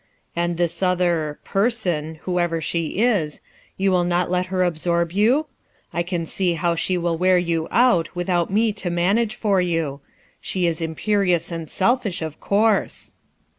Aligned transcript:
"And 0.35 0.57
this 0.57 0.81
other 0.81 1.37
—person 1.45 2.15
—whoever 2.23 2.59
sho 2.59 2.79
is, 2.81 3.39
you 3.77 3.91
will 3.91 4.03
not 4.03 4.31
let 4.31 4.47
her 4.47 4.63
absorb 4.63 5.11
you? 5.11 5.45
I 5.93 6.01
can 6.01 6.25
see 6.25 6.55
how 6.55 6.73
she 6.73 6.97
will 6.97 7.19
wear 7.19 7.37
you 7.37 7.67
out, 7.69 8.15
without 8.15 8.51
inc 8.51 8.75
to 8.77 8.89
manage 8.89 9.35
for 9.35 9.61
you. 9.61 9.99
She 10.41 10.65
is 10.65 10.81
imperious 10.81 11.51
and 11.51 11.69
selfish, 11.69 12.23
of 12.23 12.39
course." 12.39 13.13